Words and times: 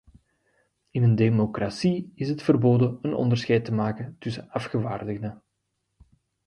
In 0.89 1.03
een 1.03 1.15
democratie 1.15 2.11
is 2.15 2.29
het 2.29 2.41
verboden 2.41 2.99
een 3.01 3.13
onderscheid 3.13 3.65
te 3.65 3.71
maken 3.73 4.15
tussen 4.19 4.49
afgevaardigden. 4.49 5.41